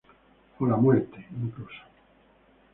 [0.59, 1.83] O la muerte, incluso.